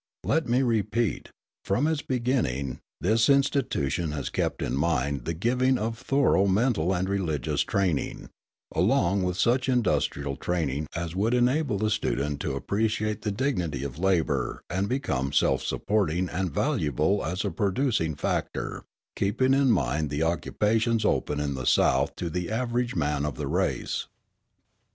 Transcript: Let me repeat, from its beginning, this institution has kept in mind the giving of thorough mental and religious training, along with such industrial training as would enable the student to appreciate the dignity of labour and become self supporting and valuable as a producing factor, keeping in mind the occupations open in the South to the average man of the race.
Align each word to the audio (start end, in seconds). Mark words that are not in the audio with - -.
Let 0.23 0.49
me 0.49 0.63
repeat, 0.63 1.29
from 1.63 1.85
its 1.85 2.01
beginning, 2.01 2.79
this 3.01 3.29
institution 3.29 4.13
has 4.13 4.31
kept 4.31 4.63
in 4.63 4.75
mind 4.75 5.25
the 5.25 5.35
giving 5.35 5.77
of 5.77 5.95
thorough 5.99 6.47
mental 6.47 6.91
and 6.91 7.07
religious 7.07 7.61
training, 7.61 8.31
along 8.73 9.21
with 9.21 9.37
such 9.37 9.69
industrial 9.69 10.37
training 10.37 10.87
as 10.95 11.15
would 11.15 11.35
enable 11.35 11.77
the 11.77 11.91
student 11.91 12.39
to 12.39 12.55
appreciate 12.55 13.21
the 13.21 13.31
dignity 13.31 13.83
of 13.83 13.99
labour 13.99 14.63
and 14.71 14.89
become 14.89 15.31
self 15.31 15.61
supporting 15.61 16.29
and 16.29 16.49
valuable 16.51 17.23
as 17.23 17.45
a 17.45 17.51
producing 17.51 18.15
factor, 18.15 18.85
keeping 19.15 19.53
in 19.53 19.69
mind 19.69 20.09
the 20.09 20.23
occupations 20.23 21.05
open 21.05 21.39
in 21.39 21.53
the 21.53 21.67
South 21.67 22.15
to 22.15 22.27
the 22.31 22.49
average 22.49 22.95
man 22.95 23.23
of 23.23 23.35
the 23.37 23.45
race. 23.45 24.07